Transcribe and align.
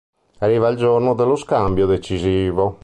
Arriva 0.39 0.67
il 0.69 0.77
giorno 0.77 1.13
dello 1.13 1.35
scambio 1.35 1.85
decisivo. 1.85 2.79